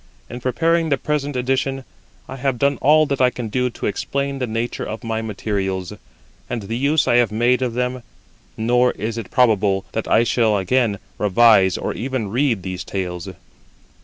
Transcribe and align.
In 0.31 0.39
preparing 0.41 0.89
the 0.89 0.97
present 0.97 1.35
edition, 1.35 1.83
I 2.27 2.37
have 2.37 2.57
done 2.57 2.77
all 2.81 3.05
that 3.05 3.21
I 3.21 3.29
can 3.29 3.49
do 3.49 3.69
to 3.69 3.85
explain 3.85 4.39
the 4.39 4.47
nature 4.47 4.83
of 4.83 5.03
my 5.03 5.21
materials, 5.21 5.93
and 6.49 6.63
the 6.63 6.75
use 6.75 7.07
I 7.07 7.17
have 7.17 7.31
made 7.31 7.61
of 7.61 7.75
them; 7.75 8.01
nor 8.57 8.93
is 8.93 9.19
it 9.19 9.29
probable 9.29 9.85
that 9.91 10.07
I 10.07 10.23
shall 10.23 10.57
again 10.57 10.97
revise 11.19 11.77
or 11.77 11.93
even 11.93 12.29
read 12.29 12.63
these 12.63 12.83
tales. 12.83 13.29